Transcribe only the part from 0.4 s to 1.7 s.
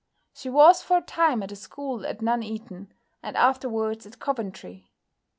was for a time at a